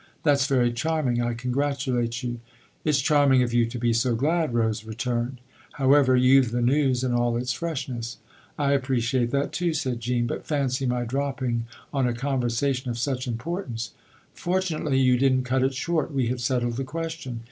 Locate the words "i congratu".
1.21-1.95